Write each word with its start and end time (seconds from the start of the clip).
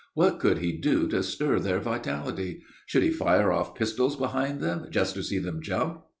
What 0.15 0.39
could 0.39 0.57
he 0.57 0.71
do 0.71 1.07
to 1.09 1.21
stir 1.21 1.59
their 1.59 1.79
vitality? 1.79 2.63
Should 2.87 3.03
he 3.03 3.11
fire 3.11 3.51
off 3.51 3.75
pistols 3.75 4.15
behind 4.15 4.59
them, 4.59 4.87
just 4.89 5.13
to 5.13 5.21
see 5.21 5.37
them 5.37 5.61
jump? 5.61 6.01